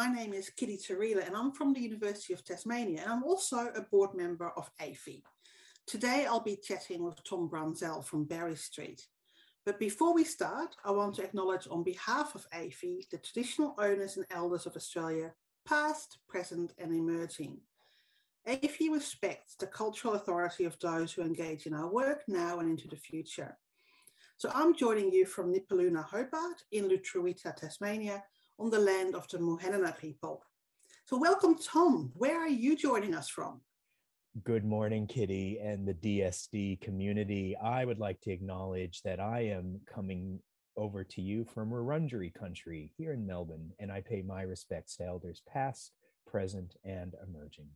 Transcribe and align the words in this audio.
My 0.00 0.10
name 0.10 0.32
is 0.32 0.48
Kitty 0.48 0.78
te 0.78 0.94
Riele 0.94 1.26
and 1.26 1.36
I'm 1.36 1.52
from 1.52 1.74
the 1.74 1.80
University 1.82 2.32
of 2.32 2.42
Tasmania 2.42 3.02
and 3.02 3.12
I'm 3.12 3.22
also 3.22 3.70
a 3.76 3.82
board 3.82 4.14
member 4.14 4.48
of 4.56 4.70
AAFIE. 4.80 5.22
Today 5.86 6.24
I'll 6.24 6.40
be 6.40 6.56
chatting 6.56 7.04
with 7.04 7.22
Tom 7.22 7.50
Brunzell 7.50 8.02
from 8.02 8.24
Berry 8.24 8.56
Street. 8.56 9.06
But 9.66 9.78
before 9.78 10.14
we 10.14 10.24
start, 10.24 10.74
I 10.86 10.90
want 10.90 11.16
to 11.16 11.22
acknowledge 11.22 11.68
on 11.70 11.82
behalf 11.82 12.34
of 12.34 12.46
AAFIE 12.50 13.10
the 13.10 13.18
traditional 13.18 13.74
owners 13.76 14.16
and 14.16 14.24
elders 14.30 14.64
of 14.64 14.74
Australia, 14.74 15.34
past, 15.68 16.16
present 16.26 16.72
and 16.78 16.94
emerging. 16.94 17.58
AAFIE 18.48 18.90
respects 18.90 19.54
the 19.56 19.66
cultural 19.66 20.14
authority 20.14 20.64
of 20.64 20.78
those 20.78 21.12
who 21.12 21.20
engage 21.20 21.66
in 21.66 21.74
our 21.74 21.92
work 21.92 22.22
now 22.26 22.60
and 22.60 22.70
into 22.70 22.88
the 22.88 22.96
future. 22.96 23.54
So 24.38 24.50
I'm 24.54 24.74
joining 24.74 25.12
you 25.12 25.26
from 25.26 25.52
Nipaluna 25.52 26.06
Hobart 26.06 26.64
in 26.72 26.88
Lutruwita, 26.88 27.54
Tasmania, 27.54 28.24
on 28.60 28.68
the 28.68 28.78
land 28.78 29.14
of 29.14 29.26
the 29.28 29.38
Muwinina 29.38 29.98
people. 29.98 30.44
So 31.06 31.16
welcome, 31.16 31.56
Tom. 31.56 32.12
Where 32.14 32.38
are 32.38 32.48
you 32.48 32.76
joining 32.76 33.14
us 33.14 33.28
from? 33.28 33.62
Good 34.44 34.64
morning, 34.64 35.06
Kitty 35.06 35.58
and 35.58 35.88
the 35.88 35.94
DSD 35.94 36.80
community. 36.82 37.56
I 37.56 37.86
would 37.86 37.98
like 37.98 38.20
to 38.20 38.30
acknowledge 38.30 39.00
that 39.02 39.18
I 39.18 39.46
am 39.46 39.80
coming 39.92 40.40
over 40.76 41.02
to 41.04 41.22
you 41.22 41.44
from 41.44 41.70
Wurundjeri 41.70 42.34
country 42.34 42.92
here 42.96 43.14
in 43.14 43.26
Melbourne, 43.26 43.72
and 43.80 43.90
I 43.90 44.02
pay 44.02 44.20
my 44.20 44.42
respects 44.42 44.96
to 44.96 45.06
elders 45.06 45.42
past, 45.48 45.92
present, 46.26 46.76
and 46.84 47.14
emerging. 47.26 47.68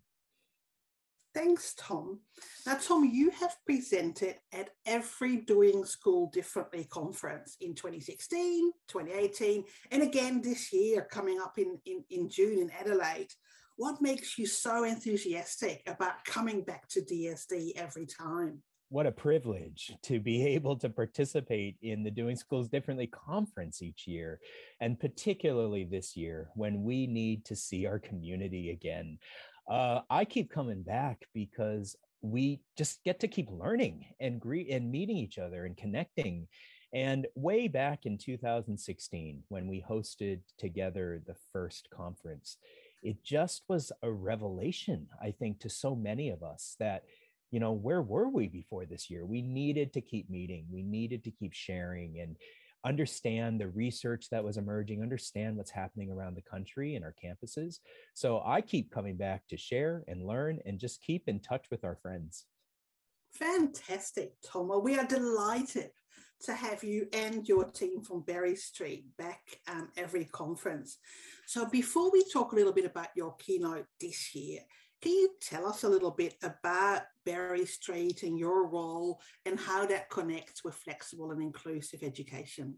Thanks, 1.35 1.75
Tom. 1.75 2.21
Now, 2.65 2.79
Tom, 2.81 3.05
you 3.05 3.31
have 3.31 3.57
presented 3.67 4.37
at 4.53 4.71
every 4.87 5.39
Doing 5.39 5.85
School 5.85 6.31
Differently 6.33 6.85
conference 6.85 7.57
in 7.61 7.75
2016, 7.75 8.71
2018, 8.87 9.65
and 9.91 10.03
again 10.05 10.41
this 10.41 10.73
year 10.73 11.09
coming 11.11 11.41
up 11.41 11.59
in, 11.59 11.77
in, 11.87 12.05
in 12.11 12.29
June 12.29 12.61
in 12.61 12.71
Adelaide. 12.71 13.33
What 13.77 14.01
makes 14.01 14.39
you 14.39 14.47
so 14.47 14.85
enthusiastic 14.85 15.83
about 15.89 16.25
coming 16.25 16.63
back 16.63 16.87
to 16.91 17.01
DSD 17.01 17.73
every 17.75 18.07
time? 18.07 18.63
What 18.91 19.07
a 19.09 19.11
privilege 19.11 19.93
to 20.05 20.21
be 20.21 20.47
able 20.55 20.77
to 20.77 20.89
participate 20.89 21.77
in 21.83 22.05
the 22.05 22.13
Doing 22.13 22.37
Schools 22.37 22.69
Differently 22.69 23.09
conference 23.09 23.83
each 23.83 24.07
year, 24.07 24.39
and 24.81 25.01
particularly 25.01 25.83
this 25.83 26.17
year 26.17 26.51
when 26.55 26.85
we 26.85 27.09
need 27.09 27.45
to 27.47 27.57
see 27.57 27.87
our 27.87 27.98
community 27.98 28.71
again 28.71 29.19
uh, 29.69 30.01
I 30.11 30.25
keep 30.25 30.51
coming 30.51 30.83
back 30.83 31.25
because 31.33 31.97
we 32.23 32.61
just 32.77 33.03
get 33.05 33.20
to 33.20 33.29
keep 33.29 33.48
learning 33.51 34.07
and 34.20 34.43
and 34.70 34.91
meeting 34.91 35.17
each 35.17 35.39
other 35.39 35.67
and 35.67 35.77
connecting. 35.77 36.48
And 36.93 37.27
way 37.34 37.69
back 37.69 38.07
in 38.07 38.19
2016, 38.19 39.42
when 39.48 39.67
we 39.67 39.85
hosted 39.87 40.41
together 40.59 41.20
the 41.27 41.35
first 41.53 41.89
conference, 41.91 42.57
it 43.03 43.23
just 43.23 43.62
was 43.69 43.92
a 44.03 44.11
revelation, 44.11 45.09
I 45.20 45.33
think, 45.33 45.61
to 45.61 45.69
so 45.69 45.95
many 45.95 46.31
of 46.31 46.42
us 46.42 46.77
that, 46.79 47.03
you 47.51 47.61
know, 47.61 47.73
where 47.73 48.01
were 48.01 48.29
we 48.29 48.48
before 48.48 48.87
this 48.87 49.11
year? 49.11 49.27
We 49.27 49.42
needed 49.42 49.92
to 49.95 50.01
keep 50.01 50.31
meeting, 50.31 50.67
we 50.70 50.83
needed 50.83 51.25
to 51.25 51.31
keep 51.31 51.53
sharing. 51.53 52.20
And 52.20 52.37
understand 52.85 53.61
the 53.61 53.69
research 53.69 54.29
that 54.31 54.45
was 54.45 54.57
emerging, 54.57 55.03
understand 55.03 55.57
what's 55.57 55.71
happening 55.71 56.11
around 56.11 56.35
the 56.37 56.43
country 56.43 56.95
and 56.95 57.05
our 57.05 57.15
campuses. 57.23 57.79
So 58.14 58.42
I 58.45 58.61
keep 58.61 58.91
coming 58.91 59.17
back 59.17 59.47
to 59.48 59.57
share 59.57 60.05
and 60.08 60.27
learn 60.27 60.61
and 60.67 60.79
just 60.79 61.03
keep 61.03 61.29
in 61.29 61.41
touch 61.41 61.67
with 61.70 61.85
our 61.85 61.97
friends. 61.97 62.47
Fantastic, 63.33 64.35
Tom. 64.45 64.69
Well, 64.69 64.83
we 64.83 64.97
are 64.97 65.07
delighted 65.07 65.91
to 66.45 66.55
have 66.55 66.85
you 66.85 67.08
and 67.13 67.48
your 67.48 67.64
team 67.64 68.03
from 68.03 68.20
Berry 68.23 68.55
Street 68.55 69.07
back 69.17 69.41
um, 69.69 69.89
every 69.97 70.27
conference. 70.27 70.98
So 71.47 71.67
before 71.67 72.11
we 72.13 72.25
talk 72.33 72.53
a 72.53 72.55
little 72.55 72.73
bit 72.73 72.85
about 72.85 73.08
your 73.17 73.35
keynote 73.37 73.87
this 74.01 74.35
year, 74.35 74.61
can 75.05 75.13
you 75.13 75.29
tell 75.39 75.67
us 75.67 75.85
a 75.85 75.89
little 75.89 76.11
bit 76.11 76.35
about 76.42 77.03
Berry 77.27 77.67
Street 77.67 78.23
and 78.23 78.39
your 78.39 78.67
role 78.67 79.20
and 79.45 79.61
how 79.61 79.85
that 79.85 80.09
connects 80.09 80.65
with 80.65 80.75
flexible 80.75 81.31
and 81.31 81.42
inclusive 81.42 82.03
education? 82.03 82.75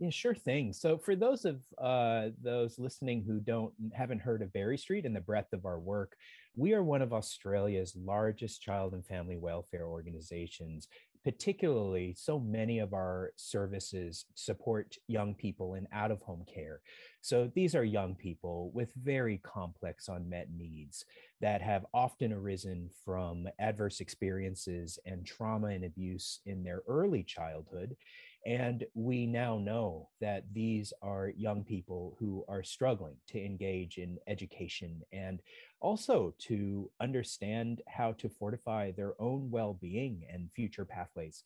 Yeah, 0.00 0.10
sure 0.10 0.34
thing. 0.34 0.72
So, 0.72 0.98
for 0.98 1.14
those 1.14 1.44
of 1.44 1.62
uh, 1.78 2.30
those 2.42 2.80
listening 2.80 3.22
who 3.24 3.38
don't 3.38 3.72
haven't 3.94 4.18
heard 4.18 4.42
of 4.42 4.52
Berry 4.52 4.76
Street 4.76 5.06
and 5.06 5.14
the 5.14 5.20
breadth 5.20 5.52
of 5.52 5.64
our 5.64 5.78
work, 5.78 6.16
we 6.56 6.72
are 6.72 6.82
one 6.82 7.00
of 7.00 7.12
Australia's 7.12 7.94
largest 7.96 8.60
child 8.60 8.94
and 8.94 9.06
family 9.06 9.36
welfare 9.36 9.86
organizations, 9.86 10.88
particularly 11.24 12.14
so 12.18 12.38
many 12.38 12.78
of 12.78 12.92
our 12.92 13.32
services 13.36 14.24
support 14.34 14.96
young 15.06 15.34
people 15.34 15.74
in 15.74 15.86
out 15.92 16.10
of 16.10 16.20
home 16.22 16.44
care. 16.52 16.80
So 17.20 17.50
these 17.54 17.74
are 17.74 17.84
young 17.84 18.14
people 18.14 18.70
with 18.74 18.92
very 18.94 19.38
complex 19.38 20.08
unmet 20.08 20.48
needs 20.56 21.04
that 21.40 21.62
have 21.62 21.86
often 21.94 22.32
arisen 22.32 22.90
from 23.04 23.48
adverse 23.58 24.00
experiences 24.00 24.98
and 25.06 25.24
trauma 25.24 25.68
and 25.68 25.84
abuse 25.84 26.40
in 26.46 26.64
their 26.64 26.82
early 26.88 27.22
childhood 27.22 27.96
and 28.44 28.84
we 28.94 29.26
now 29.26 29.58
know 29.58 30.08
that 30.20 30.44
these 30.52 30.92
are 31.00 31.32
young 31.36 31.62
people 31.62 32.16
who 32.18 32.44
are 32.48 32.62
struggling 32.62 33.16
to 33.28 33.44
engage 33.44 33.98
in 33.98 34.18
education 34.26 35.02
and 35.12 35.40
also 35.80 36.34
to 36.38 36.90
understand 37.00 37.82
how 37.86 38.12
to 38.12 38.28
fortify 38.28 38.90
their 38.90 39.14
own 39.20 39.50
well 39.50 39.74
being 39.74 40.22
and 40.32 40.50
future 40.54 40.84
pathways. 40.84 41.44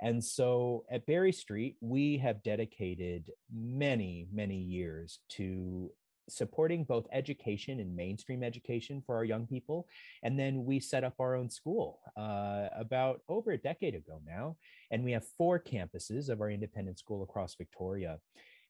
And 0.00 0.24
so 0.24 0.84
at 0.90 1.06
Berry 1.06 1.32
Street, 1.32 1.76
we 1.80 2.16
have 2.18 2.42
dedicated 2.42 3.30
many, 3.52 4.26
many 4.32 4.58
years 4.58 5.18
to 5.30 5.90
supporting 6.28 6.84
both 6.84 7.06
education 7.12 7.80
and 7.80 7.94
mainstream 7.94 8.42
education 8.42 9.02
for 9.04 9.16
our 9.16 9.24
young 9.24 9.46
people. 9.46 9.86
And 10.22 10.38
then 10.38 10.64
we 10.64 10.80
set 10.80 11.04
up 11.04 11.14
our 11.18 11.34
own 11.34 11.50
school 11.50 12.00
uh, 12.16 12.68
about 12.76 13.20
over 13.28 13.52
a 13.52 13.58
decade 13.58 13.94
ago 13.94 14.20
now. 14.26 14.56
And 14.90 15.04
we 15.04 15.12
have 15.12 15.24
four 15.36 15.58
campuses 15.58 16.28
of 16.28 16.40
our 16.40 16.50
independent 16.50 16.98
school 16.98 17.22
across 17.22 17.54
Victoria. 17.54 18.18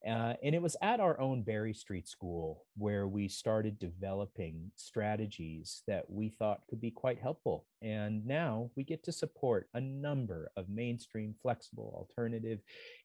Uh, 0.06 0.34
and 0.44 0.54
it 0.54 0.62
was 0.62 0.76
at 0.80 1.00
our 1.00 1.18
own 1.20 1.42
Berry 1.42 1.74
Street 1.74 2.06
School 2.06 2.64
where 2.76 3.08
we 3.08 3.26
started 3.26 3.78
developing 3.80 4.70
strategies 4.76 5.82
that 5.88 6.08
we 6.08 6.28
thought 6.28 6.60
could 6.70 6.80
be 6.80 6.90
quite 6.90 7.18
helpful. 7.18 7.66
And 7.82 8.24
now 8.24 8.70
we 8.76 8.84
get 8.84 9.02
to 9.04 9.12
support 9.12 9.68
a 9.74 9.80
number 9.80 10.50
of 10.56 10.68
mainstream, 10.68 11.34
flexible, 11.42 11.92
alternative, 11.96 12.60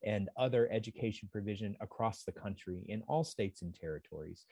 and 0.06 0.30
other 0.38 0.70
education 0.72 1.30
provision 1.32 1.76
across 1.82 2.24
the 2.24 2.32
country 2.32 2.86
in 2.88 3.02
all 3.08 3.24
states 3.24 3.64
and 3.64 3.74
territories. 3.74 4.46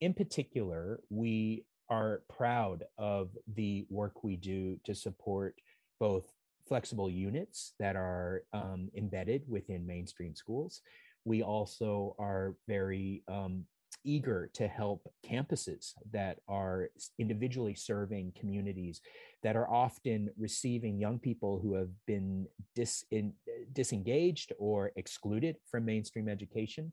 In 0.00 0.14
particular, 0.14 1.00
we 1.10 1.64
are 1.90 2.22
proud 2.34 2.84
of 2.96 3.30
the 3.54 3.84
work 3.90 4.24
we 4.24 4.36
do 4.36 4.78
to 4.84 4.94
support 4.94 5.60
both 6.00 6.24
flexible 6.66 7.10
units 7.10 7.74
that 7.78 7.96
are 7.96 8.44
um, 8.54 8.88
embedded 8.96 9.42
within 9.46 9.86
mainstream 9.86 10.34
schools 10.34 10.80
we 11.24 11.42
also 11.42 12.14
are 12.18 12.54
very 12.66 13.22
um, 13.28 13.64
eager 14.04 14.50
to 14.54 14.66
help 14.66 15.08
campuses 15.24 15.92
that 16.12 16.38
are 16.48 16.88
individually 17.18 17.74
serving 17.74 18.32
communities 18.38 19.00
that 19.42 19.56
are 19.56 19.68
often 19.70 20.30
receiving 20.38 20.98
young 20.98 21.18
people 21.18 21.60
who 21.60 21.74
have 21.74 21.90
been 22.06 22.46
dis, 22.74 23.04
in, 23.10 23.32
disengaged 23.72 24.52
or 24.58 24.92
excluded 24.96 25.56
from 25.70 25.84
mainstream 25.84 26.28
education. 26.28 26.92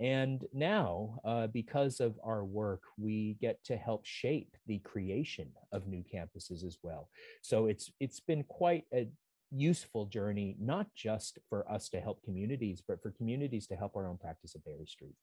And 0.00 0.44
now, 0.52 1.20
uh, 1.24 1.46
because 1.46 2.00
of 2.00 2.18
our 2.24 2.44
work, 2.44 2.82
we 2.98 3.36
get 3.40 3.62
to 3.64 3.76
help 3.76 4.04
shape 4.04 4.56
the 4.66 4.80
creation 4.80 5.48
of 5.70 5.86
new 5.86 6.02
campuses 6.02 6.64
as 6.64 6.78
well. 6.82 7.08
So 7.42 7.66
it's 7.66 7.92
it's 8.00 8.18
been 8.18 8.42
quite 8.42 8.86
a 8.92 9.06
useful 9.54 10.06
journey, 10.06 10.56
not 10.58 10.86
just 10.94 11.38
for 11.48 11.70
us 11.70 11.88
to 11.90 12.00
help 12.00 12.22
communities, 12.24 12.82
but 12.86 13.02
for 13.02 13.10
communities 13.12 13.66
to 13.68 13.76
help 13.76 13.96
our 13.96 14.08
own 14.08 14.18
practice 14.18 14.54
at 14.54 14.64
Berry 14.64 14.86
Street. 14.86 15.14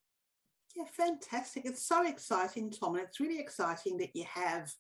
Yeah, 0.75 0.86
fantastic. 0.86 1.66
It's 1.66 1.86
so 1.86 2.07
exciting, 2.07 2.72
Tom. 2.72 2.95
And 2.95 3.04
it's 3.04 3.19
really 3.19 3.39
exciting 3.39 3.98
that 3.98 4.16
you 4.16 4.25
have, 4.33 4.72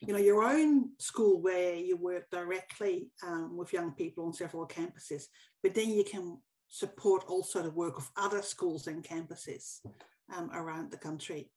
you 0.00 0.12
know, 0.12 0.20
your 0.20 0.44
own 0.44 0.90
school 0.98 1.42
where 1.42 1.74
you 1.74 1.96
work 1.96 2.30
directly 2.30 3.10
um, 3.26 3.56
with 3.56 3.72
young 3.72 3.92
people 3.92 4.24
on 4.24 4.32
several 4.32 4.66
campuses, 4.68 5.24
but 5.62 5.74
then 5.74 5.90
you 5.90 6.04
can 6.04 6.38
support 6.68 7.24
also 7.26 7.62
the 7.62 7.70
work 7.70 7.98
of 7.98 8.08
other 8.16 8.40
schools 8.40 8.86
and 8.86 9.04
campuses 9.04 9.80
um, 10.34 10.50
around 10.54 10.90
the 10.90 10.96
country. 10.96 11.50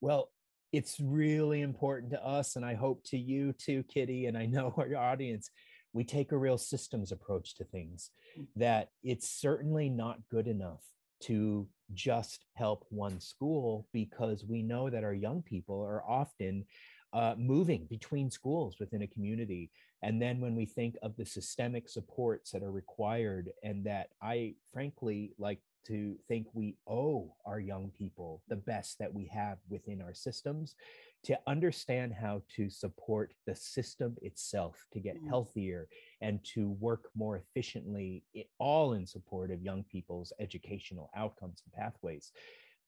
Well, 0.00 0.30
it's 0.72 0.98
really 1.00 1.60
important 1.60 2.12
to 2.12 2.24
us, 2.24 2.56
and 2.56 2.64
I 2.64 2.74
hope 2.74 3.02
to 3.06 3.18
you 3.18 3.52
too, 3.52 3.84
Kitty, 3.92 4.26
and 4.26 4.38
I 4.38 4.46
know 4.46 4.72
our 4.76 4.96
audience 4.96 5.50
we 5.92 6.04
take 6.04 6.32
a 6.32 6.38
real 6.38 6.58
systems 6.58 7.12
approach 7.12 7.56
to 7.56 7.64
things 7.64 8.10
mm. 8.38 8.46
that 8.56 8.90
it's 9.02 9.28
certainly 9.28 9.88
not 9.88 10.18
good 10.30 10.46
enough 10.46 10.84
to 11.20 11.68
just 11.92 12.46
help 12.54 12.86
one 12.88 13.20
school 13.20 13.86
because 13.92 14.44
we 14.44 14.62
know 14.62 14.88
that 14.88 15.04
our 15.04 15.14
young 15.14 15.42
people 15.42 15.82
are 15.82 16.02
often 16.08 16.64
uh, 17.12 17.34
moving 17.36 17.86
between 17.90 18.30
schools 18.30 18.76
within 18.78 19.02
a 19.02 19.06
community. 19.06 19.70
And 20.02 20.22
then 20.22 20.40
when 20.40 20.54
we 20.54 20.64
think 20.64 20.96
of 21.02 21.16
the 21.16 21.26
systemic 21.26 21.88
supports 21.88 22.52
that 22.52 22.62
are 22.62 22.70
required, 22.70 23.50
and 23.62 23.84
that 23.84 24.08
I 24.22 24.54
frankly 24.72 25.32
like 25.38 25.60
to 25.86 26.16
think 26.28 26.46
we 26.52 26.76
owe 26.86 27.34
our 27.44 27.60
young 27.60 27.90
people 27.96 28.42
the 28.48 28.56
best 28.56 28.98
that 28.98 29.12
we 29.12 29.26
have 29.26 29.58
within 29.68 30.00
our 30.00 30.14
systems 30.14 30.74
to 31.22 31.38
understand 31.46 32.14
how 32.14 32.42
to 32.56 32.70
support 32.70 33.34
the 33.46 33.54
system 33.54 34.16
itself 34.22 34.86
to 34.92 35.00
get 35.00 35.22
mm. 35.22 35.28
healthier 35.28 35.86
and 36.20 36.42
to 36.44 36.70
work 36.80 37.10
more 37.14 37.36
efficiently 37.36 38.24
all 38.58 38.94
in 38.94 39.06
support 39.06 39.50
of 39.50 39.62
young 39.62 39.84
people's 39.84 40.32
educational 40.40 41.10
outcomes 41.14 41.62
and 41.64 41.72
pathways 41.72 42.32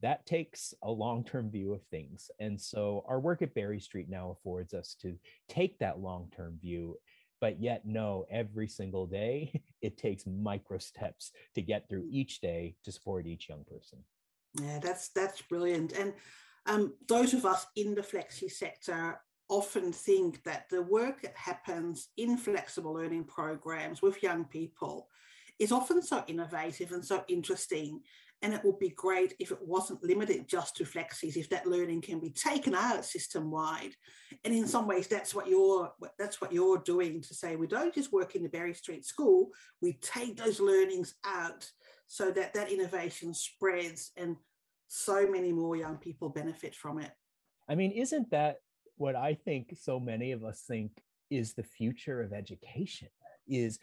that 0.01 0.27
takes 0.27 0.75
a 0.83 0.91
long-term 0.91 1.51
view 1.51 1.73
of 1.73 1.83
things 1.85 2.31
and 2.41 2.61
so 2.61 3.05
our 3.07 3.21
work 3.21 3.43
at 3.43 3.55
berry 3.55 3.81
street 3.81 4.09
now 4.09 4.31
affords 4.31 4.73
us 4.75 4.97
to 5.01 5.17
take 5.49 5.79
that 5.79 6.01
long-term 6.01 6.59
view 6.61 6.97
but 7.43 7.61
yet 7.61 7.85
know 7.85 8.25
every 8.31 8.69
single 8.69 9.05
day 9.05 9.61
it 9.83 9.99
takes 9.99 10.25
micro 10.27 10.79
steps 10.79 11.33
to 11.57 11.61
get 11.61 11.89
through 11.89 12.07
each 12.09 12.41
day 12.41 12.77
to 12.85 12.93
support 12.93 13.27
each 13.27 13.49
young 13.51 13.65
person. 13.65 13.99
Yeah 14.61 14.79
that's 14.79 15.09
that's 15.09 15.43
brilliant 15.43 15.93
and 15.93 16.15
um, 16.67 16.95
those 17.09 17.35
of 17.35 17.45
us 17.45 17.67
in 17.75 17.95
the 17.95 18.03
flexi 18.03 18.49
sector 18.51 19.19
often 19.49 19.93
think 19.93 20.45
that 20.45 20.69
the 20.71 20.83
work 20.83 21.21
that 21.23 21.37
happens 21.37 22.11
in 22.17 22.37
flexible 22.37 22.95
learning 22.95 23.25
programs 23.25 24.01
with 24.01 24.23
young 24.23 24.45
people 24.45 25.09
is 25.59 25.73
often 25.73 26.03
so 26.03 26.25
innovative 26.27 26.93
and 26.93 27.05
so 27.05 27.25
interesting 27.29 28.01
and 28.43 28.53
it 28.53 28.65
would 28.65 28.79
be 28.81 28.91
great 28.91 29.35
if 29.39 29.53
it 29.53 29.59
wasn't 29.63 30.03
limited 30.03 30.49
just 30.49 30.77
to 30.77 30.85
flexis, 30.85 31.37
if 31.37 31.49
that 31.51 31.67
learning 31.67 32.01
can 32.01 32.19
be 32.19 32.31
taken 32.31 32.75
out 32.75 33.05
system 33.05 33.53
wide. 33.53 33.93
And 34.45 34.53
in 34.53 34.67
some 34.67 34.89
ways, 34.89 35.07
that's 35.07 35.33
what 35.33 35.49
you're 35.49 35.93
that's 36.19 36.41
what 36.41 36.53
you're 36.53 36.79
doing 36.79 37.23
to 37.23 37.35
say 37.35 37.55
we 37.55 37.69
don't 37.69 37.95
just 37.95 38.13
work 38.13 38.35
in 38.35 38.43
the 38.43 38.49
Berry 38.49 38.75
Street 38.75 39.05
School, 39.05 39.51
we 39.81 39.95
take 40.03 40.37
those 40.37 40.59
learnings 40.59 41.15
out 41.25 41.71
so 42.09 42.31
that 42.33 42.53
that 42.55 42.71
innovation 42.71 43.33
spreads 43.33 44.11
and 44.17 44.37
so 44.89 45.27
many 45.27 45.53
more 45.53 45.77
young 45.77 45.97
people 45.97 46.29
benefit 46.29 46.75
from 46.75 46.99
it. 46.99 47.11
I 47.69 47.77
mean, 47.77 47.93
isn't 47.93 48.31
that 48.33 48.57
what 48.97 49.15
I 49.15 49.35
think 49.35 49.75
so 49.81 50.01
many 50.01 50.33
of 50.33 50.45
us 50.45 50.65
think 50.67 50.91
is 51.31 51.55
the 51.55 51.63
future 51.63 52.21
of 52.21 52.33
education? 52.33 53.09
Is 53.47 53.79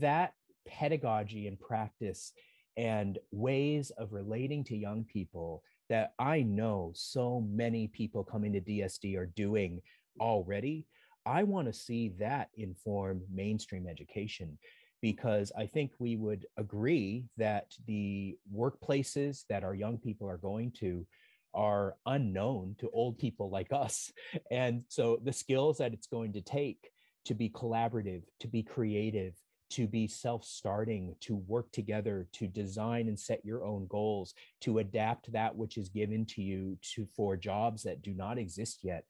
that 0.00 0.32
pedagogy 0.66 1.46
and 1.46 1.58
practice 1.58 2.32
and 2.76 3.18
ways 3.30 3.90
of 3.98 4.12
relating 4.12 4.64
to 4.64 4.76
young 4.76 5.04
people 5.04 5.62
that 5.88 6.14
I 6.18 6.42
know 6.42 6.92
so 6.94 7.40
many 7.40 7.88
people 7.88 8.24
coming 8.24 8.52
to 8.52 8.60
DSD 8.60 9.16
are 9.16 9.26
doing 9.26 9.80
already. 10.20 10.86
I 11.26 11.42
want 11.42 11.66
to 11.66 11.72
see 11.72 12.14
that 12.20 12.48
inform 12.56 13.22
mainstream 13.32 13.86
education 13.86 14.56
because 15.02 15.50
I 15.56 15.66
think 15.66 15.92
we 15.98 16.16
would 16.16 16.46
agree 16.56 17.26
that 17.36 17.72
the 17.86 18.38
workplaces 18.54 19.44
that 19.48 19.64
our 19.64 19.74
young 19.74 19.98
people 19.98 20.28
are 20.28 20.38
going 20.38 20.72
to 20.80 21.06
are 21.54 21.96
unknown 22.06 22.76
to 22.78 22.90
old 22.92 23.18
people 23.18 23.50
like 23.50 23.72
us. 23.72 24.12
And 24.50 24.84
so 24.88 25.18
the 25.22 25.32
skills 25.32 25.78
that 25.78 25.92
it's 25.92 26.06
going 26.06 26.32
to 26.34 26.40
take 26.40 26.90
to 27.24 27.34
be 27.34 27.50
collaborative, 27.50 28.22
to 28.40 28.48
be 28.48 28.62
creative, 28.62 29.34
to 29.70 29.86
be 29.86 30.06
self 30.06 30.44
starting, 30.44 31.14
to 31.20 31.36
work 31.36 31.70
together, 31.72 32.26
to 32.32 32.46
design 32.46 33.08
and 33.08 33.18
set 33.18 33.44
your 33.44 33.64
own 33.64 33.86
goals, 33.88 34.34
to 34.60 34.78
adapt 34.78 35.32
that 35.32 35.54
which 35.54 35.76
is 35.76 35.88
given 35.88 36.26
to 36.26 36.42
you 36.42 36.76
to 36.94 37.06
for 37.16 37.36
jobs 37.36 37.82
that 37.84 38.02
do 38.02 38.12
not 38.12 38.38
exist 38.38 38.80
yet. 38.82 39.04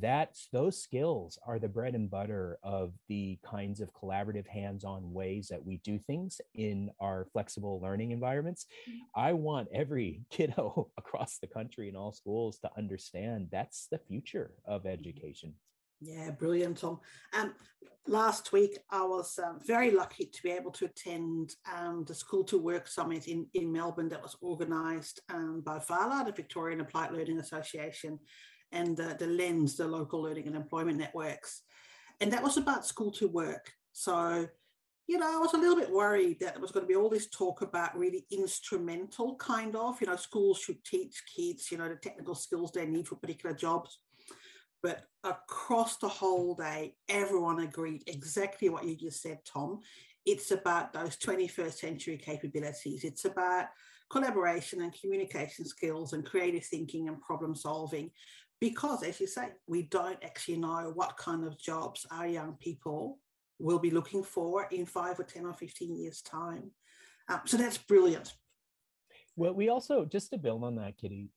That's 0.00 0.48
those 0.52 0.80
skills 0.82 1.38
are 1.46 1.60
the 1.60 1.68
bread 1.68 1.94
and 1.94 2.10
butter 2.10 2.58
of 2.64 2.92
the 3.08 3.38
kinds 3.48 3.80
of 3.80 3.94
collaborative 3.94 4.46
hands-on 4.46 5.12
ways 5.12 5.48
that 5.48 5.64
we 5.64 5.76
do 5.78 5.98
things 5.98 6.40
in 6.54 6.90
our 6.98 7.28
flexible 7.32 7.80
learning 7.80 8.10
environments. 8.10 8.66
Mm. 8.90 8.94
I 9.14 9.32
want 9.34 9.68
every 9.72 10.22
kiddo 10.30 10.90
across 10.98 11.38
the 11.38 11.46
country 11.46 11.88
in 11.88 11.96
all 11.96 12.12
schools 12.12 12.58
to 12.60 12.70
understand 12.76 13.48
that's 13.52 13.86
the 13.90 13.98
future 13.98 14.52
of 14.66 14.82
mm-hmm. 14.82 14.94
education. 14.94 15.54
Yeah, 16.04 16.30
brilliant, 16.32 16.78
Tom. 16.78 17.00
Um, 17.32 17.54
last 18.06 18.52
week, 18.52 18.78
I 18.90 19.02
was 19.04 19.38
um, 19.42 19.58
very 19.66 19.90
lucky 19.90 20.26
to 20.26 20.42
be 20.42 20.50
able 20.50 20.70
to 20.72 20.84
attend 20.84 21.54
um, 21.74 22.04
the 22.06 22.14
School 22.14 22.44
to 22.44 22.58
Work 22.58 22.88
Summit 22.88 23.26
in, 23.26 23.46
in 23.54 23.72
Melbourne 23.72 24.10
that 24.10 24.22
was 24.22 24.36
organised 24.42 25.20
um, 25.32 25.62
by 25.64 25.78
VALA, 25.78 26.24
the 26.26 26.32
Victorian 26.32 26.82
Applied 26.82 27.12
Learning 27.12 27.38
Association, 27.38 28.18
and 28.72 29.00
uh, 29.00 29.14
the 29.18 29.26
LLENs, 29.26 29.76
the 29.76 29.86
Local 29.86 30.22
Learning 30.22 30.46
and 30.46 30.56
Employment 30.56 30.98
Networks. 30.98 31.62
And 32.20 32.30
that 32.32 32.42
was 32.42 32.58
about 32.58 32.86
school 32.86 33.10
to 33.12 33.28
work. 33.28 33.72
So, 33.92 34.46
you 35.06 35.18
know, 35.18 35.34
I 35.34 35.38
was 35.38 35.54
a 35.54 35.58
little 35.58 35.76
bit 35.76 35.90
worried 35.90 36.38
that 36.40 36.52
there 36.54 36.62
was 36.62 36.70
going 36.70 36.84
to 36.84 36.88
be 36.88 36.96
all 36.96 37.08
this 37.08 37.30
talk 37.30 37.62
about 37.62 37.96
really 37.96 38.26
instrumental 38.30 39.36
kind 39.36 39.74
of, 39.74 39.98
you 40.02 40.06
know, 40.06 40.16
schools 40.16 40.58
should 40.58 40.84
teach 40.84 41.22
kids, 41.34 41.72
you 41.72 41.78
know, 41.78 41.88
the 41.88 41.96
technical 41.96 42.34
skills 42.34 42.72
they 42.72 42.84
need 42.84 43.08
for 43.08 43.16
particular 43.16 43.54
jobs 43.54 44.00
but 44.84 45.06
across 45.24 45.96
the 45.96 46.08
whole 46.08 46.54
day, 46.54 46.94
everyone 47.08 47.60
agreed 47.60 48.02
exactly 48.06 48.68
what 48.68 48.84
you 48.84 48.94
just 48.94 49.22
said, 49.22 49.38
Tom. 49.50 49.80
It's 50.26 50.50
about 50.50 50.92
those 50.92 51.16
21st 51.16 51.72
century 51.72 52.18
capabilities. 52.18 53.02
It's 53.02 53.24
about 53.24 53.68
collaboration 54.10 54.82
and 54.82 54.92
communication 54.92 55.64
skills 55.64 56.12
and 56.12 56.22
creative 56.22 56.66
thinking 56.66 57.08
and 57.08 57.18
problem 57.22 57.54
solving. 57.54 58.10
Because, 58.60 59.02
as 59.02 59.18
you 59.20 59.26
say, 59.26 59.52
we 59.66 59.84
don't 59.84 60.22
actually 60.22 60.58
know 60.58 60.92
what 60.94 61.16
kind 61.16 61.46
of 61.46 61.58
jobs 61.58 62.04
our 62.10 62.26
young 62.26 62.58
people 62.60 63.18
will 63.58 63.78
be 63.78 63.90
looking 63.90 64.22
for 64.22 64.68
in 64.70 64.84
five 64.84 65.18
or 65.18 65.24
10 65.24 65.46
or 65.46 65.54
15 65.54 65.96
years' 65.96 66.20
time. 66.20 66.70
Um, 67.30 67.40
so 67.46 67.56
that's 67.56 67.78
brilliant. 67.78 68.34
Well, 69.34 69.54
we 69.54 69.70
also, 69.70 70.04
just 70.04 70.28
to 70.32 70.38
build 70.38 70.62
on 70.62 70.76
that, 70.76 70.98
Kitty, 70.98 71.30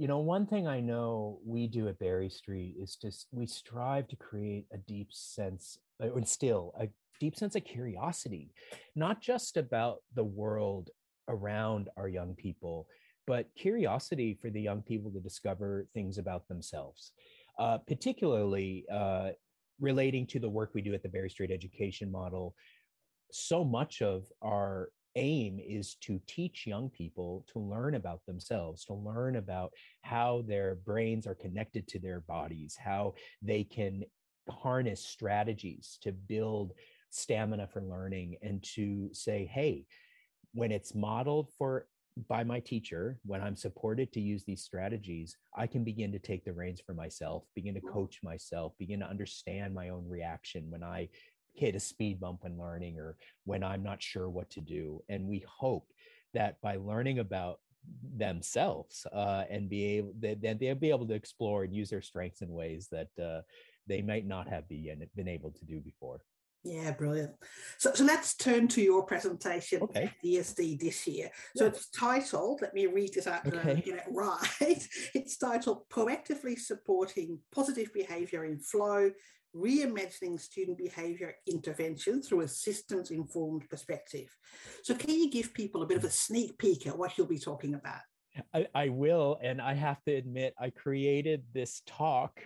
you 0.00 0.08
know 0.08 0.18
one 0.18 0.46
thing 0.46 0.66
i 0.66 0.80
know 0.80 1.38
we 1.44 1.66
do 1.66 1.86
at 1.86 1.98
Berry 1.98 2.30
street 2.30 2.74
is 2.80 2.96
just 2.96 3.26
we 3.32 3.46
strive 3.46 4.08
to 4.08 4.16
create 4.16 4.64
a 4.72 4.78
deep 4.78 5.08
sense 5.12 5.78
or 6.00 6.08
uh, 6.08 6.16
instill 6.16 6.72
a 6.80 6.88
deep 7.20 7.36
sense 7.36 7.54
of 7.54 7.64
curiosity 7.64 8.50
not 8.96 9.20
just 9.20 9.58
about 9.58 9.98
the 10.14 10.24
world 10.24 10.88
around 11.28 11.90
our 11.98 12.08
young 12.08 12.34
people 12.34 12.86
but 13.26 13.50
curiosity 13.54 14.38
for 14.40 14.48
the 14.48 14.60
young 14.60 14.80
people 14.80 15.10
to 15.10 15.20
discover 15.20 15.86
things 15.92 16.16
about 16.16 16.48
themselves 16.48 17.12
uh, 17.58 17.76
particularly 17.86 18.86
uh, 18.90 19.28
relating 19.80 20.26
to 20.28 20.38
the 20.38 20.48
work 20.48 20.70
we 20.74 20.80
do 20.80 20.94
at 20.94 21.02
the 21.02 21.08
Berry 21.08 21.30
street 21.30 21.50
education 21.50 22.10
model. 22.10 22.54
So 23.32 23.64
much 23.64 24.02
of 24.02 24.24
our 24.42 24.88
aim 25.16 25.58
is 25.58 25.96
to 26.02 26.20
teach 26.26 26.66
young 26.66 26.90
people 26.90 27.44
to 27.52 27.58
learn 27.58 27.94
about 27.94 28.24
themselves, 28.26 28.84
to 28.84 28.94
learn 28.94 29.36
about 29.36 29.72
how 30.02 30.42
their 30.46 30.76
brains 30.76 31.26
are 31.26 31.34
connected 31.34 31.86
to 31.88 31.98
their 31.98 32.20
bodies, 32.20 32.76
how 32.78 33.14
they 33.42 33.64
can 33.64 34.04
harness 34.48 35.04
strategies 35.04 35.98
to 36.02 36.12
build 36.12 36.72
stamina 37.10 37.66
for 37.66 37.82
learning, 37.82 38.36
and 38.42 38.62
to 38.62 39.10
say, 39.12 39.44
hey, 39.52 39.84
when 40.54 40.70
it's 40.72 40.94
modeled 40.94 41.48
for 41.58 41.86
by 42.28 42.44
my 42.44 42.60
teacher, 42.60 43.18
when 43.24 43.40
I'm 43.40 43.56
supported 43.56 44.12
to 44.12 44.20
use 44.20 44.44
these 44.44 44.62
strategies, 44.62 45.36
I 45.56 45.66
can 45.66 45.84
begin 45.84 46.12
to 46.12 46.18
take 46.18 46.44
the 46.44 46.52
reins 46.52 46.80
for 46.84 46.92
myself, 46.92 47.44
begin 47.54 47.74
to 47.74 47.80
mm. 47.80 47.92
coach 47.92 48.18
myself, 48.22 48.72
begin 48.78 49.00
to 49.00 49.08
understand 49.08 49.74
my 49.74 49.90
own 49.90 50.06
reaction 50.08 50.66
when 50.68 50.82
I 50.82 51.08
hit 51.52 51.74
a 51.74 51.80
speed 51.80 52.20
bump 52.20 52.40
when 52.42 52.58
learning 52.58 52.98
or 52.98 53.16
when 53.44 53.62
I'm 53.62 53.82
not 53.82 54.02
sure 54.02 54.28
what 54.28 54.50
to 54.50 54.60
do. 54.60 55.02
And 55.08 55.26
we 55.26 55.44
hope 55.48 55.86
that 56.34 56.60
by 56.60 56.76
learning 56.76 57.18
about 57.18 57.60
themselves 58.16 59.06
uh, 59.12 59.44
and 59.50 59.68
be 59.68 59.84
able 59.96 60.12
that 60.20 60.40
they, 60.40 60.54
they'll 60.54 60.74
be 60.74 60.90
able 60.90 61.06
to 61.06 61.14
explore 61.14 61.64
and 61.64 61.74
use 61.74 61.90
their 61.90 62.02
strengths 62.02 62.42
in 62.42 62.52
ways 62.52 62.88
that 62.90 63.08
uh, 63.22 63.40
they 63.86 64.02
might 64.02 64.26
not 64.26 64.48
have 64.48 64.68
be, 64.68 64.92
been 65.16 65.28
able 65.28 65.50
to 65.50 65.64
do 65.64 65.80
before. 65.80 66.20
Yeah, 66.62 66.92
brilliant. 66.92 67.32
So, 67.78 67.92
so 67.94 68.04
let's 68.04 68.34
turn 68.34 68.68
to 68.68 68.82
your 68.82 69.04
presentation 69.04 69.82
okay. 69.82 70.12
DSD 70.22 70.78
this 70.78 71.06
year. 71.06 71.30
So 71.56 71.64
yeah. 71.64 71.70
it's 71.70 71.88
titled, 71.90 72.60
let 72.60 72.74
me 72.74 72.86
read 72.86 73.14
this 73.14 73.26
out 73.26 73.46
okay. 73.46 73.80
get 73.80 73.98
it 73.98 74.04
right. 74.10 74.88
It's 75.14 75.38
titled 75.38 75.88
Proactively 75.88 76.58
Supporting 76.58 77.38
Positive 77.54 77.90
Behavior 77.94 78.44
in 78.44 78.58
FLO, 78.58 79.10
reimagining 79.56 80.38
student 80.38 80.76
behaviour 80.76 81.34
intervention 81.46 82.22
through 82.22 82.42
a 82.42 82.48
systems 82.48 83.10
informed 83.10 83.68
perspective. 83.70 84.28
So, 84.82 84.94
can 84.94 85.10
you 85.10 85.30
give 85.30 85.54
people 85.54 85.82
a 85.82 85.86
bit 85.86 85.96
of 85.96 86.04
a 86.04 86.10
sneak 86.10 86.58
peek 86.58 86.86
at 86.86 86.96
what 86.96 87.16
you'll 87.16 87.26
be 87.26 87.38
talking 87.38 87.74
about? 87.74 88.00
I, 88.54 88.66
I 88.74 88.88
will. 88.90 89.38
And 89.42 89.60
I 89.60 89.74
have 89.74 90.02
to 90.04 90.14
admit, 90.14 90.54
I 90.60 90.70
created 90.70 91.42
this 91.52 91.82
talk 91.86 92.40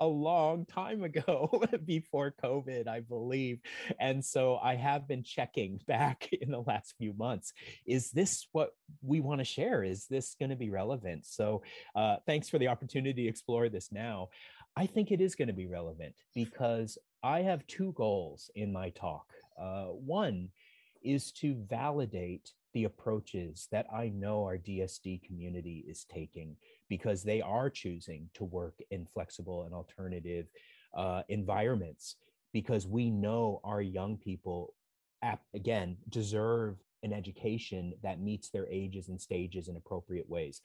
a 0.00 0.06
long 0.06 0.64
time 0.64 1.04
ago 1.04 1.62
before 1.84 2.34
COVID, 2.42 2.88
I 2.88 3.00
believe. 3.00 3.60
And 3.98 4.24
so 4.24 4.56
I 4.56 4.76
have 4.76 5.06
been 5.06 5.22
checking 5.22 5.80
back 5.86 6.28
in 6.32 6.50
the 6.50 6.62
last 6.62 6.94
few 6.98 7.12
months. 7.12 7.52
Is 7.86 8.10
this 8.10 8.46
what 8.52 8.70
we 9.02 9.20
want 9.20 9.40
to 9.40 9.44
share? 9.44 9.82
Is 9.84 10.06
this 10.06 10.34
going 10.38 10.50
to 10.50 10.56
be 10.56 10.70
relevant? 10.70 11.26
So 11.26 11.62
uh, 11.94 12.16
thanks 12.26 12.48
for 12.48 12.58
the 12.58 12.68
opportunity 12.68 13.24
to 13.24 13.28
explore 13.28 13.68
this 13.68 13.92
now. 13.92 14.30
I 14.76 14.86
think 14.86 15.10
it 15.10 15.20
is 15.20 15.34
going 15.34 15.48
to 15.48 15.54
be 15.54 15.66
relevant 15.66 16.14
because 16.34 16.96
I 17.22 17.42
have 17.42 17.66
two 17.66 17.92
goals 17.92 18.50
in 18.54 18.72
my 18.72 18.90
talk. 18.90 19.26
Uh, 19.60 19.86
one 19.86 20.48
is 21.02 21.32
to 21.32 21.54
validate 21.68 22.52
the 22.72 22.84
approaches 22.84 23.68
that 23.72 23.86
I 23.92 24.08
know 24.08 24.44
our 24.44 24.56
DSD 24.56 25.22
community 25.24 25.84
is 25.88 26.04
taking 26.04 26.56
because 26.90 27.22
they 27.22 27.40
are 27.40 27.70
choosing 27.70 28.28
to 28.34 28.44
work 28.44 28.74
in 28.90 29.06
flexible 29.06 29.62
and 29.62 29.72
alternative 29.72 30.46
uh, 30.94 31.22
environments 31.30 32.16
because 32.52 32.86
we 32.86 33.10
know 33.10 33.60
our 33.64 33.80
young 33.80 34.18
people, 34.18 34.74
again, 35.54 35.96
deserve 36.10 36.76
an 37.02 37.12
education 37.12 37.94
that 38.02 38.20
meets 38.20 38.50
their 38.50 38.66
ages 38.68 39.08
and 39.08 39.18
stages 39.18 39.68
in 39.68 39.76
appropriate 39.76 40.28
ways. 40.28 40.60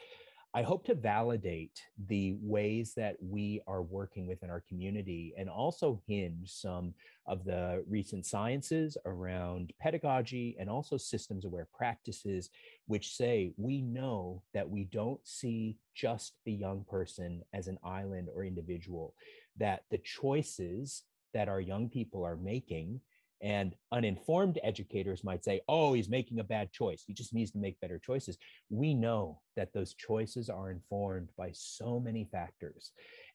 I 0.56 0.62
hope 0.62 0.86
to 0.86 0.96
validate 0.96 1.82
the 2.08 2.38
ways 2.40 2.94
that 2.96 3.18
we 3.22 3.60
are 3.68 3.82
working 3.82 4.26
within 4.26 4.50
our 4.50 4.62
community 4.62 5.34
and 5.38 5.50
also 5.50 6.02
hinge 6.08 6.50
some 6.50 6.94
of 7.26 7.44
the 7.44 7.84
recent 7.90 8.26
sciences 8.26 8.98
around 9.06 9.74
pedagogy 9.82 10.56
and 10.58 10.70
also 10.70 10.96
systems 10.96 11.44
aware 11.44 11.68
practices, 11.78 12.52
which 12.88 13.18
say 13.18 13.52
we 13.58 13.82
know 13.82 14.44
that 14.54 14.70
we 14.70 14.86
don't 14.86 15.20
see 15.28 15.76
just 15.94 16.36
the 16.46 16.54
young 16.54 16.86
person 16.90 17.44
as 17.54 17.68
an 17.68 17.78
island 17.84 18.30
or 18.34 18.46
individual, 18.46 19.14
that 19.58 19.84
the 19.92 19.98
choices 19.98 21.04
that 21.34 21.50
our 21.50 21.60
young 21.60 21.90
people 21.90 22.24
are 22.24 22.38
making 22.38 23.02
and 23.42 23.76
uninformed 23.92 24.60
educators 24.64 25.24
might 25.24 25.44
say, 25.44 25.62
oh, 25.68 25.94
he's 25.94 26.10
making 26.10 26.40
a 26.40 26.44
bad 26.44 26.72
choice. 26.72 27.04
He 27.06 27.14
just 27.14 27.34
needs 27.34 27.52
to 27.52 27.58
make 27.58 27.80
better 27.80 28.00
choices. 28.00 28.38
We 28.70 28.94
know 28.94 29.42
that 29.56 29.74
those 29.74 29.94
choices 29.94 30.50
are 30.50 30.72
informed 30.72 31.30
by 31.38 31.52
so 31.54 32.00
many 32.00 32.28
factors. 32.32 32.92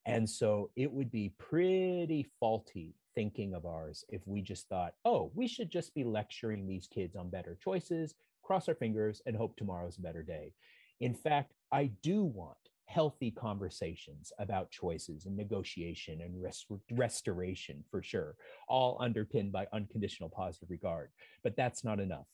And 0.07 0.28
so 0.28 0.71
it 0.76 0.90
would 0.90 1.11
be 1.11 1.35
pretty 1.38 2.26
faulty 2.40 2.95
thinking 3.14 3.54
of 3.54 3.66
ours 3.66 4.04
if 4.09 4.26
we 4.26 4.40
just 4.40 4.69
thought, 4.69 4.95
oh, 5.04 5.30
we 5.35 5.47
should 5.47 5.71
just 5.71 5.95
be 5.95 6.04
lecturing 6.04 6.66
these 6.66 6.87
kids 6.87 7.16
on 7.16 7.28
better 7.28 7.59
choices, 7.62 8.14
cross 8.42 8.69
our 8.69 8.75
fingers, 8.75 9.21
and 9.26 9.37
hope 9.37 9.57
tomorrow's 9.57 9.99
a 9.99 10.02
better 10.02 10.23
day. 10.23 10.52
In 11.00 11.14
fact, 11.14 11.52
I 11.73 11.90
do 12.02 12.25
want 12.25 12.57
healthy 12.90 13.30
conversations 13.30 14.32
about 14.40 14.70
choices 14.70 15.26
and 15.26 15.37
negotiation 15.37 16.20
and 16.23 16.42
rest- 16.42 16.66
restoration 16.90 17.85
for 17.88 18.02
sure, 18.02 18.35
all 18.68 18.99
underpinned 19.00 19.52
by 19.52 19.66
unconditional 19.73 20.28
positive 20.28 20.68
regard. 20.68 21.11
But 21.44 21.56
that's 21.56 21.85
not 21.85 22.00
enough. 22.00 22.26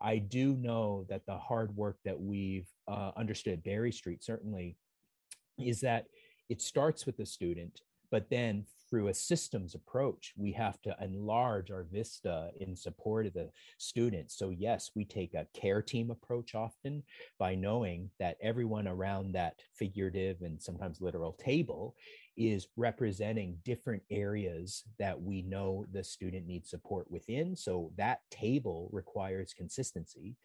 I 0.00 0.18
do 0.18 0.54
know 0.54 1.04
that 1.08 1.26
the 1.26 1.36
hard 1.36 1.76
work 1.76 1.98
that 2.04 2.20
we've 2.20 2.68
uh, 2.86 3.10
understood 3.16 3.54
at 3.54 3.64
Berry 3.64 3.90
Street 3.90 4.22
certainly 4.22 4.76
is 5.58 5.80
that 5.80 6.06
it 6.48 6.62
starts 6.62 7.04
with 7.04 7.16
the 7.16 7.26
student, 7.26 7.80
but 8.12 8.30
then 8.30 8.64
through 8.88 9.08
a 9.08 9.14
systems 9.14 9.74
approach, 9.74 10.32
we 10.36 10.52
have 10.52 10.80
to 10.82 10.96
enlarge 11.00 11.70
our 11.70 11.84
vista 11.84 12.50
in 12.60 12.74
support 12.74 13.26
of 13.26 13.34
the 13.34 13.50
students. 13.78 14.36
So, 14.38 14.50
yes, 14.50 14.90
we 14.94 15.04
take 15.04 15.34
a 15.34 15.46
care 15.54 15.82
team 15.82 16.10
approach 16.10 16.54
often 16.54 17.02
by 17.38 17.54
knowing 17.54 18.10
that 18.18 18.38
everyone 18.42 18.88
around 18.88 19.32
that 19.32 19.60
figurative 19.74 20.42
and 20.42 20.60
sometimes 20.60 21.00
literal 21.00 21.32
table 21.32 21.96
is 22.36 22.68
representing 22.76 23.58
different 23.64 24.02
areas 24.10 24.84
that 24.98 25.20
we 25.20 25.42
know 25.42 25.84
the 25.92 26.04
student 26.04 26.46
needs 26.46 26.70
support 26.70 27.10
within. 27.10 27.56
So, 27.56 27.92
that 27.96 28.20
table 28.30 28.88
requires 28.92 29.52
consistency. 29.52 30.36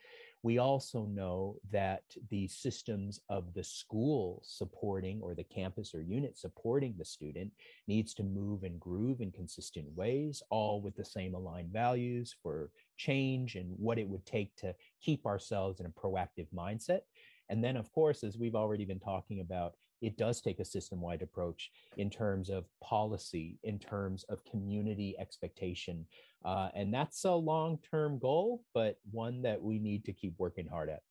We 0.44 0.58
also 0.58 1.06
know 1.06 1.56
that 1.72 2.04
the 2.30 2.50
systems 2.50 3.22
of 3.30 3.54
the 3.54 3.64
school 3.64 4.42
supporting 4.46 5.22
or 5.22 5.34
the 5.34 5.46
campus 5.46 5.96
or 5.96 6.02
unit 6.02 6.38
supporting 6.38 6.96
the 6.98 7.06
student 7.06 7.50
needs 7.88 8.14
to 8.16 8.24
move 8.24 8.64
and 8.64 8.78
groove 8.78 9.22
in 9.22 9.32
consistent 9.32 9.88
ways, 9.96 10.44
all 10.50 10.82
with 10.82 10.98
the 10.98 11.06
same 11.06 11.34
aligned 11.34 11.72
values 11.72 12.36
for 12.44 12.72
change 12.98 13.56
and 13.56 13.74
what 13.78 13.98
it 13.98 14.08
would 14.08 14.26
take 14.26 14.54
to 14.58 14.76
keep 15.02 15.26
ourselves 15.26 15.80
in 15.80 15.86
a 15.86 15.90
proactive 15.90 16.48
mindset. 16.54 17.02
And 17.50 17.64
then, 17.64 17.78
of 17.78 17.90
course, 17.94 18.24
as 18.24 18.38
we've 18.38 18.56
already 18.56 18.84
been 18.84 19.00
talking 19.00 19.40
about, 19.40 19.76
it 20.04 20.18
does 20.18 20.42
take 20.42 20.60
a 20.60 20.66
system 20.66 21.00
wide 21.00 21.22
approach 21.22 21.72
in 21.98 22.10
terms 22.10 22.50
of 22.50 22.66
policy, 22.82 23.58
in 23.64 23.80
terms 23.80 24.26
of 24.28 24.44
community 24.44 25.16
expectation. 25.18 26.06
Uh, 26.44 26.68
and 26.76 26.94
that's 26.94 27.24
a 27.24 27.32
long 27.32 27.80
term 27.90 28.20
goal, 28.20 28.64
but 28.74 29.00
one 29.12 29.42
that 29.42 29.62
we 29.62 29.80
need 29.80 30.04
to 30.04 30.12
keep 30.12 30.34
working 30.38 30.68
hard 30.68 30.90
at. 30.90 31.02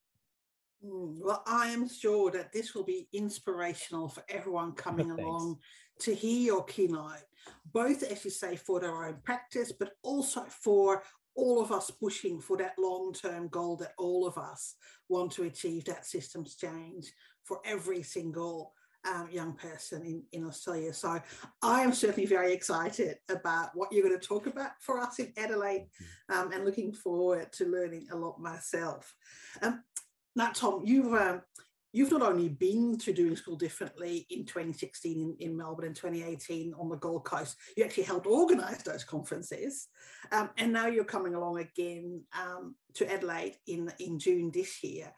Mm, 0.85 1.21
well, 1.21 1.43
I 1.47 1.69
am 1.69 1.89
sure 1.89 2.31
that 2.33 2.53
this 2.53 2.75
will 2.75 2.85
be 2.85 3.09
inspirational 3.15 4.09
for 4.09 4.25
everyone 4.29 4.73
coming 4.87 5.11
along 5.11 5.59
to 6.01 6.15
hear 6.15 6.41
your 6.41 6.65
keynote, 6.65 7.25
both, 7.73 8.03
as 8.03 8.25
you 8.25 8.31
say, 8.31 8.57
for 8.57 8.79
their 8.79 9.05
own 9.05 9.17
practice, 9.25 9.73
but 9.73 9.93
also 10.03 10.43
for 10.43 11.03
all 11.35 11.63
of 11.63 11.73
us 11.73 11.91
pushing 11.91 12.39
for 12.41 12.59
that 12.59 12.75
long 12.79 13.15
term 13.15 13.49
goal 13.49 13.77
that 13.77 13.93
all 13.97 14.27
of 14.27 14.37
us 14.37 14.75
want 15.09 15.33
to 15.33 15.45
achieve 15.45 15.87
that 15.87 16.05
systems 16.05 16.57
change 16.57 17.11
for 17.45 17.61
every 17.65 18.03
single 18.03 18.73
um, 19.09 19.29
young 19.31 19.55
person 19.55 20.05
in, 20.05 20.23
in 20.33 20.47
Australia. 20.47 20.93
So 20.93 21.21
I 21.63 21.83
am 21.83 21.93
certainly 21.93 22.27
very 22.27 22.53
excited 22.53 23.17
about 23.29 23.71
what 23.75 23.93
you're 23.93 24.07
going 24.07 24.19
to 24.19 24.27
talk 24.27 24.47
about 24.47 24.73
for 24.81 24.99
us 24.99 25.19
in 25.19 25.33
Adelaide 25.37 25.89
um, 26.29 26.53
and 26.53 26.65
looking 26.65 26.93
forward 26.93 27.53
to 27.53 27.67
learning 27.67 28.07
a 28.13 28.17
lot 28.17 28.41
myself. 28.41 29.15
Um, 29.61 29.83
now, 30.35 30.51
Tom, 30.55 30.83
you've 30.85 31.13
um, 31.13 31.43
you've 31.93 32.11
not 32.11 32.23
only 32.23 32.49
been 32.49 32.97
to 32.99 33.13
doing 33.13 33.37
school 33.37 33.57
differently 33.57 34.27
in 34.31 34.47
2016 34.47 35.37
in, 35.39 35.51
in, 35.51 35.57
Melbourne 35.57 35.87
and 35.87 35.97
2018 35.97 36.73
on 36.79 36.89
the 36.89 36.97
Gold 36.97 37.25
Coast, 37.25 37.57
you 37.77 37.85
actually 37.85 38.05
helped 38.05 38.27
organise 38.27 38.83
those 38.83 39.05
conferences, 39.05 39.89
um, 40.31 40.49
and 40.57 40.73
now 40.73 40.87
you're 40.87 41.05
coming 41.05 41.35
along 41.35 41.59
again 41.59 42.23
um, 42.39 42.77
to 42.95 43.13
Adelaide 43.13 43.57
in 43.67 43.93
in 43.99 44.19
June 44.19 44.51
this 44.55 44.83
year. 44.83 45.13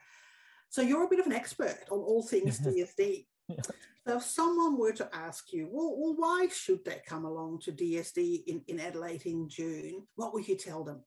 So 0.69 0.81
you're 0.81 1.05
a 1.05 1.09
bit 1.09 1.19
of 1.19 1.27
an 1.27 1.33
expert 1.33 1.85
on 1.89 1.99
all 1.99 2.21
things 2.21 2.59
DSD. 2.59 3.25
So 4.07 4.17
if 4.17 4.23
someone 4.23 4.77
were 4.77 4.93
to 4.93 5.09
ask 5.15 5.51
you, 5.51 5.67
well, 5.71 5.95
well, 5.97 6.15
why 6.15 6.47
should 6.53 6.85
they 6.85 7.01
come 7.07 7.25
along 7.25 7.61
to 7.61 7.71
DSD 7.71 8.43
in, 8.45 8.61
in 8.67 8.79
Adelaide 8.79 9.25
in 9.25 9.49
June? 9.49 10.05
What 10.15 10.33
would 10.33 10.47
you 10.47 10.55
tell 10.55 10.83
them? 10.83 11.01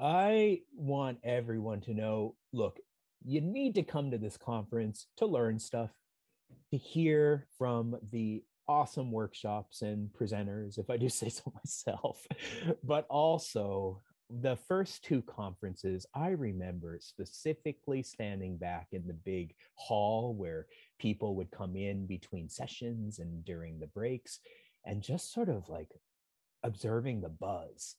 I 0.00 0.62
want 0.74 1.18
everyone 1.22 1.80
to 1.82 1.94
know 1.94 2.34
look, 2.52 2.80
you 3.24 3.40
need 3.40 3.74
to 3.76 3.82
come 3.82 4.10
to 4.10 4.18
this 4.18 4.36
conference 4.36 5.06
to 5.18 5.26
learn 5.26 5.58
stuff, 5.58 5.90
to 6.72 6.76
hear 6.76 7.46
from 7.56 7.96
the 8.10 8.42
awesome 8.66 9.12
workshops 9.12 9.82
and 9.82 10.08
presenters, 10.12 10.78
if 10.78 10.90
I 10.90 10.96
do 10.96 11.08
say 11.10 11.28
so 11.28 11.52
myself, 11.54 12.26
but 12.82 13.06
also 13.08 14.00
the 14.30 14.56
first 14.68 15.02
two 15.02 15.22
conferences, 15.22 16.06
I 16.14 16.28
remember 16.30 16.98
specifically 17.00 18.02
standing 18.02 18.56
back 18.56 18.88
in 18.92 19.06
the 19.06 19.14
big 19.14 19.54
hall 19.74 20.34
where 20.34 20.66
people 20.98 21.34
would 21.34 21.50
come 21.50 21.74
in 21.74 22.06
between 22.06 22.48
sessions 22.48 23.18
and 23.18 23.44
during 23.44 23.80
the 23.80 23.88
breaks 23.88 24.38
and 24.84 25.02
just 25.02 25.32
sort 25.32 25.48
of 25.48 25.68
like 25.68 25.90
observing 26.62 27.20
the 27.20 27.28
buzz 27.28 27.96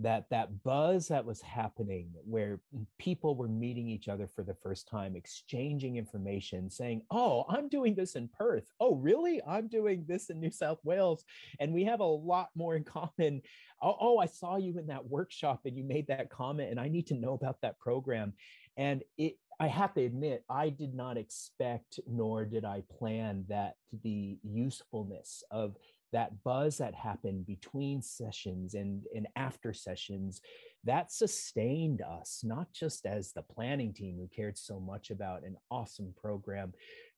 that 0.00 0.26
that 0.30 0.62
buzz 0.62 1.08
that 1.08 1.24
was 1.24 1.40
happening 1.40 2.08
where 2.24 2.60
people 2.98 3.34
were 3.34 3.48
meeting 3.48 3.88
each 3.88 4.08
other 4.08 4.26
for 4.26 4.44
the 4.44 4.54
first 4.54 4.88
time 4.88 5.16
exchanging 5.16 5.96
information 5.96 6.70
saying 6.70 7.02
oh 7.10 7.44
i'm 7.48 7.68
doing 7.68 7.94
this 7.94 8.14
in 8.14 8.28
perth. 8.28 8.72
Oh 8.80 8.94
really? 8.94 9.40
I'm 9.46 9.68
doing 9.68 10.04
this 10.06 10.30
in 10.30 10.40
new 10.40 10.50
south 10.50 10.78
wales. 10.84 11.24
And 11.60 11.72
we 11.72 11.84
have 11.84 12.00
a 12.00 12.04
lot 12.04 12.50
more 12.54 12.76
in 12.76 12.84
common. 12.98 13.42
Oh, 13.82 13.96
oh 14.00 14.18
i 14.18 14.26
saw 14.26 14.56
you 14.56 14.78
in 14.78 14.86
that 14.88 15.06
workshop 15.06 15.60
and 15.64 15.76
you 15.76 15.84
made 15.84 16.06
that 16.08 16.30
comment 16.30 16.70
and 16.70 16.80
i 16.80 16.88
need 16.88 17.06
to 17.08 17.14
know 17.14 17.34
about 17.34 17.60
that 17.62 17.78
program. 17.78 18.32
And 18.76 19.02
it 19.16 19.36
I 19.60 19.66
have 19.66 19.92
to 19.94 20.04
admit, 20.04 20.44
I 20.48 20.68
did 20.68 20.94
not 20.94 21.16
expect 21.16 21.98
nor 22.06 22.44
did 22.44 22.64
I 22.64 22.84
plan 22.96 23.44
that 23.48 23.74
the 24.04 24.38
usefulness 24.44 25.42
of 25.50 25.76
that 26.12 26.42
buzz 26.42 26.78
that 26.78 26.94
happened 26.94 27.46
between 27.46 28.00
sessions 28.00 28.74
and, 28.74 29.04
and 29.14 29.26
after 29.36 29.72
sessions 29.72 30.40
that 30.84 31.12
sustained 31.12 32.02
us 32.02 32.40
not 32.44 32.72
just 32.72 33.04
as 33.04 33.32
the 33.32 33.42
planning 33.42 33.92
team 33.92 34.16
who 34.16 34.28
cared 34.28 34.56
so 34.56 34.80
much 34.80 35.10
about 35.10 35.44
an 35.44 35.56
awesome 35.70 36.14
program 36.20 36.72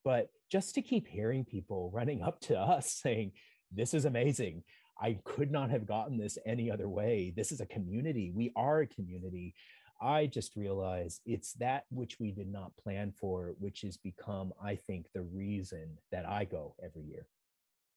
but 0.05 0.31
just 0.51 0.75
to 0.75 0.83
keep 0.83 1.07
hearing 1.07 1.45
people 1.45 1.91
running 1.93 2.23
up 2.23 2.41
to 2.41 2.59
us 2.59 2.91
saying 2.93 3.33
this 3.73 3.95
is 3.95 4.05
amazing. 4.05 4.63
I 5.01 5.19
could 5.25 5.51
not 5.51 5.71
have 5.71 5.87
gotten 5.87 6.19
this 6.19 6.39
any 6.45 6.71
other 6.71 6.89
way. 6.89 7.33
This 7.35 7.53
is 7.53 7.61
a 7.61 7.67
community. 7.67 8.33
We 8.35 8.53
are 8.57 8.81
a 8.81 8.87
community. 8.87 9.55
I 10.03 10.27
just 10.27 10.57
realized 10.57 11.21
it's 11.25 11.53
that 11.55 11.85
which 11.91 12.19
we 12.19 12.33
did 12.33 12.51
not 12.51 12.77
plan 12.77 13.13
for, 13.19 13.55
which 13.59 13.83
has 13.83 13.97
become, 13.97 14.53
I 14.63 14.77
think, 14.77 15.07
the 15.15 15.23
reason 15.23 15.99
that 16.11 16.27
I 16.27 16.45
go 16.45 16.75
every 16.83 17.05
year. 17.05 17.27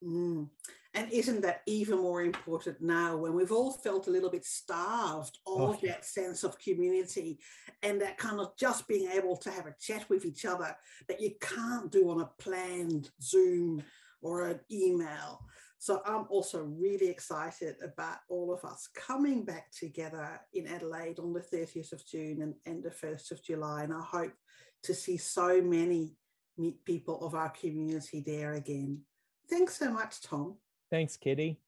Mm. 0.03 0.49
And 0.95 1.11
isn't 1.11 1.41
that 1.41 1.61
even 1.65 1.97
more 1.99 2.21
important 2.21 2.79
now 2.79 3.17
when 3.17 3.33
we've 3.33 3.51
all 3.51 3.71
felt 3.71 4.07
a 4.07 4.11
little 4.11 4.29
bit 4.29 4.45
starved 4.45 5.39
of 5.47 5.59
oh, 5.59 5.79
that 5.81 6.05
sense 6.05 6.43
of 6.43 6.59
community 6.59 7.39
and 7.81 7.99
that 8.01 8.19
kind 8.19 8.39
of 8.39 8.55
just 8.57 8.87
being 8.87 9.09
able 9.09 9.35
to 9.37 9.49
have 9.49 9.65
a 9.65 9.75
chat 9.81 10.07
with 10.09 10.23
each 10.23 10.45
other 10.45 10.75
that 11.07 11.19
you 11.19 11.31
can't 11.41 11.91
do 11.91 12.11
on 12.11 12.21
a 12.21 12.29
planned 12.37 13.09
Zoom 13.21 13.81
or 14.21 14.47
an 14.47 14.59
email. 14.71 15.43
So 15.79 16.01
I'm 16.05 16.27
also 16.29 16.63
really 16.63 17.09
excited 17.09 17.75
about 17.83 18.19
all 18.29 18.53
of 18.53 18.63
us 18.63 18.87
coming 18.95 19.43
back 19.43 19.71
together 19.71 20.39
in 20.53 20.67
Adelaide 20.67 21.19
on 21.19 21.33
the 21.33 21.41
30th 21.41 21.91
of 21.91 22.05
June 22.05 22.41
and, 22.41 22.53
and 22.65 22.83
the 22.83 22.89
1st 22.89 23.31
of 23.31 23.43
July. 23.43 23.83
And 23.83 23.93
I 23.93 24.01
hope 24.01 24.31
to 24.83 24.93
see 24.93 25.17
so 25.17 25.61
many 25.61 26.15
people 26.85 27.25
of 27.25 27.35
our 27.35 27.49
community 27.49 28.23
there 28.25 28.53
again. 28.53 29.01
Thanks 29.49 29.75
so 29.77 29.91
much, 29.91 30.21
Tom. 30.21 30.55
Thanks, 30.89 31.17
Kitty. 31.17 31.59